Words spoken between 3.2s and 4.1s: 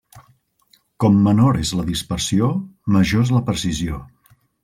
és la precisió.